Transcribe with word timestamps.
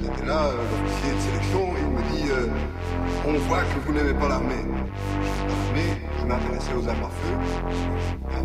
J'étais 0.00 0.26
là, 0.26 0.46
euh, 0.46 0.56
l'officier 0.70 1.12
de 1.14 1.20
sélection, 1.20 1.74
il 1.76 1.86
me 1.90 2.02
dit 2.12 2.30
euh, 2.30 2.46
On 3.26 3.32
voit 3.48 3.62
que 3.62 3.78
vous 3.84 3.92
n'aimez 3.92 4.14
pas 4.14 4.28
l'armée. 4.28 4.64
L'armée, 5.48 5.90
je 6.20 6.24
m'intéressais 6.26 6.72
aux 6.74 6.88
armes 6.88 7.04
à 7.04 7.10
feu, 7.10 7.32
Euh, 8.28 8.42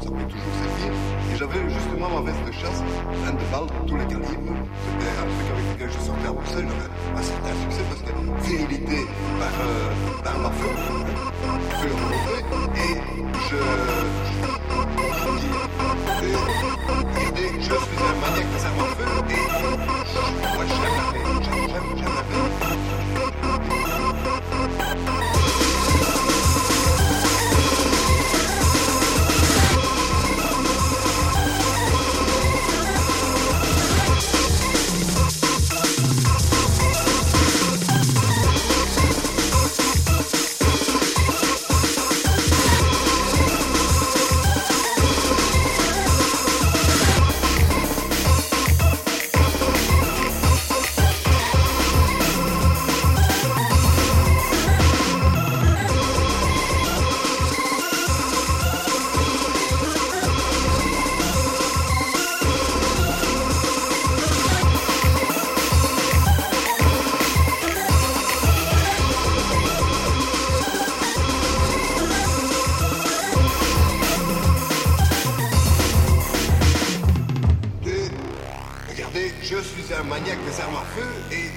ça 0.00 0.08
peut 0.10 0.26
toujours 0.32 0.54
servir, 0.62 0.92
et 1.32 1.36
j'avais 1.36 1.68
justement 1.68 2.08
ma 2.08 2.30
veste 2.30 2.44
de 2.46 2.52
chasse, 2.52 2.82
pleine 3.22 3.36
de 3.36 3.46
balles 3.52 3.70
tous 3.86 3.96
les 3.96 4.06
calibres. 4.06 4.56
C'était 4.84 5.12
un 5.20 5.26
truc 5.28 5.46
avec 5.52 5.64
lequel 5.74 5.90
je 5.92 6.00
sortais 6.04 6.28
à 6.28 6.32
Bruxelles, 6.32 6.68
j'avais 6.72 6.90
un 7.18 7.22
certain 7.22 7.54
succès 7.62 7.84
parce 7.90 8.02
que 8.02 8.12
virilité 8.48 8.98
par 9.38 9.54
euh, 9.60 9.90
l'arme 10.24 10.46
à 10.46 10.50
feu, 10.50 10.72
feu 11.80 11.90
et 12.76 12.94
je. 13.50 13.73
Je 79.56 79.60
suis 79.62 79.94
un 79.94 80.02
maniaque 80.04 80.44
des 80.44 80.60
armes 80.60 80.76
à 80.76 80.84
feu 80.96 81.06
et 81.30 81.50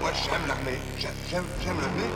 moi 0.00 0.10
j'aime 0.14 0.46
l'armée, 0.48 0.78
j'aime, 0.98 1.44
l'armée. 1.64 2.10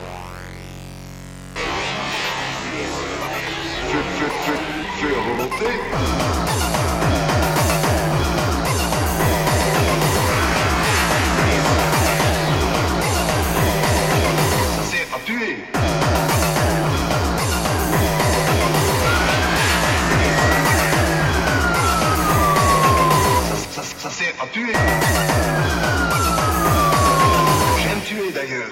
Je, 3.89 3.99
je, 4.19 4.25
je, 5.01 6.56
J'aime 27.79 28.01
tuer 28.03 28.31
d'ailleurs. 28.33 28.67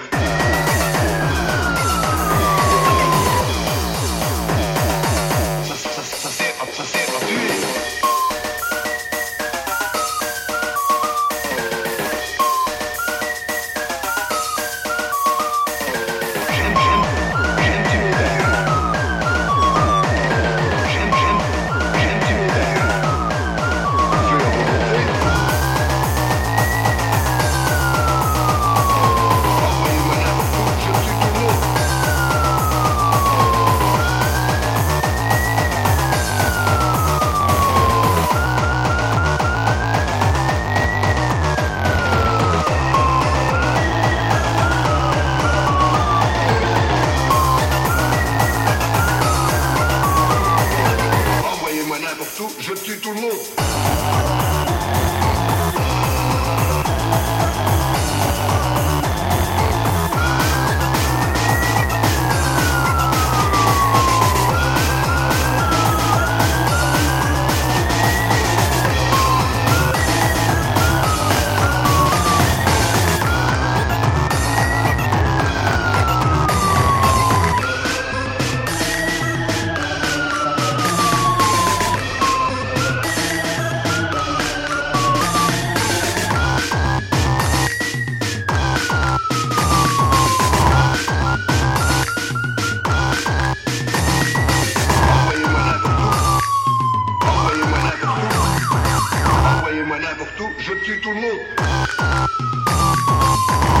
Je 100.58 100.72
tue 100.84 101.00
tout 101.00 101.10
le 101.12 101.20
monde. 101.20 101.40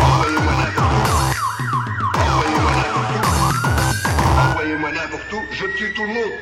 Envoyez-moi 0.04 0.52
n'importe 0.58 1.08
où. 1.08 1.16
Envoyez-moi 2.18 2.72
n'importe 2.76 3.14
où. 3.16 3.30
Envoyez-moi 4.50 4.90
n'importe 4.92 5.32
où, 5.32 5.42
je 5.52 5.66
tue 5.76 5.92
tout 5.92 6.04
le 6.04 6.14
monde. 6.14 6.32